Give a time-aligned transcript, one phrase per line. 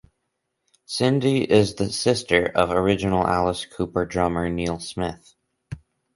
[0.87, 5.35] Cindy is the sister of original Alice Cooper drummer Neal Smith.